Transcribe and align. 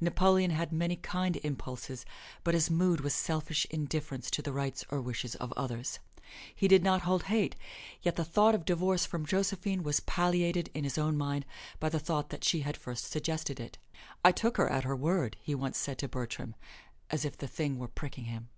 Napoleon 0.00 0.50
had 0.50 0.72
many 0.72 0.96
kind 0.96 1.36
impulses, 1.44 2.04
but 2.42 2.54
his 2.54 2.68
mood 2.68 3.02
was 3.02 3.14
selfish 3.14 3.68
indifference 3.70 4.32
to 4.32 4.42
the 4.42 4.52
rights 4.52 4.84
or 4.88 5.00
wishes 5.00 5.36
of 5.36 5.52
others. 5.56 6.00
He 6.52 6.66
did 6.66 6.82
not 6.82 7.02
hold 7.02 7.22
hate, 7.30 7.54
yet 8.02 8.16
the 8.16 8.24
thought 8.24 8.56
of 8.56 8.64
divorce 8.64 9.06
from 9.06 9.24
Josephine 9.24 9.84
was 9.84 10.00
palliated 10.00 10.70
in 10.74 10.82
his 10.82 10.98
own 10.98 11.16
mind 11.16 11.46
by 11.78 11.88
the 11.88 12.00
thought 12.00 12.30
that 12.30 12.42
she 12.42 12.62
had 12.62 12.76
first 12.76 13.12
suggested 13.12 13.60
it. 13.60 13.78
"I 14.24 14.32
took 14.32 14.56
her 14.56 14.68
at 14.68 14.82
her 14.82 14.96
word," 14.96 15.36
he 15.40 15.54
once 15.54 15.78
said 15.78 15.98
to 15.98 16.08
Bertram, 16.08 16.56
as 17.10 17.24
if 17.24 17.38
the 17.38 17.46
thing 17.46 17.78
were 17.78 17.86
pricking 17.86 18.24
him. 18.24 18.48